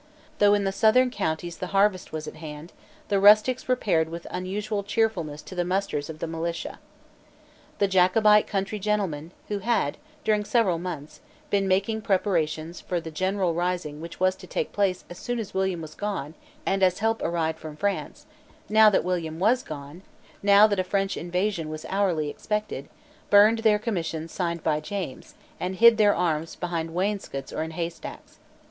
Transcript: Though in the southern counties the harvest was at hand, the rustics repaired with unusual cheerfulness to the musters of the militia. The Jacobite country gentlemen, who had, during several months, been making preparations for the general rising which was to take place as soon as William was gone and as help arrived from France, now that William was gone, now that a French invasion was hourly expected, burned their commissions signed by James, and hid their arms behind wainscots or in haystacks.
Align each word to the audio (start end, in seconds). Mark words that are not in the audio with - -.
Though 0.39 0.55
in 0.55 0.63
the 0.63 0.71
southern 0.71 1.11
counties 1.11 1.59
the 1.59 1.67
harvest 1.77 2.11
was 2.11 2.27
at 2.27 2.37
hand, 2.37 2.73
the 3.09 3.19
rustics 3.19 3.69
repaired 3.69 4.09
with 4.09 4.25
unusual 4.31 4.81
cheerfulness 4.81 5.43
to 5.43 5.53
the 5.53 5.63
musters 5.63 6.09
of 6.09 6.17
the 6.17 6.25
militia. 6.25 6.79
The 7.77 7.87
Jacobite 7.87 8.47
country 8.47 8.79
gentlemen, 8.79 9.29
who 9.47 9.59
had, 9.59 9.99
during 10.23 10.43
several 10.43 10.79
months, 10.79 11.19
been 11.51 11.67
making 11.67 12.01
preparations 12.01 12.81
for 12.81 12.99
the 12.99 13.11
general 13.11 13.53
rising 13.53 14.01
which 14.01 14.19
was 14.19 14.35
to 14.37 14.47
take 14.47 14.73
place 14.73 15.05
as 15.07 15.19
soon 15.19 15.37
as 15.37 15.53
William 15.53 15.83
was 15.83 15.93
gone 15.93 16.33
and 16.65 16.81
as 16.81 16.97
help 16.97 17.21
arrived 17.21 17.59
from 17.59 17.75
France, 17.77 18.25
now 18.69 18.89
that 18.89 19.03
William 19.03 19.37
was 19.37 19.61
gone, 19.61 20.01
now 20.41 20.65
that 20.65 20.79
a 20.79 20.83
French 20.83 21.15
invasion 21.15 21.69
was 21.69 21.85
hourly 21.89 22.27
expected, 22.27 22.89
burned 23.29 23.59
their 23.59 23.77
commissions 23.77 24.31
signed 24.31 24.63
by 24.63 24.79
James, 24.79 25.35
and 25.59 25.75
hid 25.75 25.97
their 25.97 26.15
arms 26.15 26.55
behind 26.55 26.89
wainscots 26.95 27.53
or 27.53 27.61
in 27.61 27.69
haystacks. 27.69 28.39